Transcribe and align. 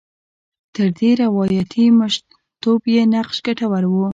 تر 0.75 0.87
دې 0.99 1.11
روایاتي 1.23 1.83
مشرتوب 1.99 2.81
یې 2.93 3.01
نقش 3.13 3.37
ګټور 3.45 3.83
و. 3.91 3.95